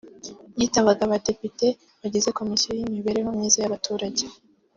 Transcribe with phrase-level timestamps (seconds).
[0.59, 1.67] yitabaga Abadepite
[2.01, 4.23] bagize komisiyo y’imibereho myiza y’abaturage